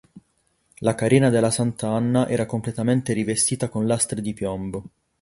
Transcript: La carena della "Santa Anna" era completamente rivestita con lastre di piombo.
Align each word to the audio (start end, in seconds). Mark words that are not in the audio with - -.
La 0.79 0.95
carena 0.95 1.29
della 1.29 1.51
"Santa 1.51 1.89
Anna" 1.91 2.27
era 2.27 2.47
completamente 2.47 3.13
rivestita 3.13 3.69
con 3.69 3.85
lastre 3.85 4.19
di 4.19 4.33
piombo. 4.33 4.83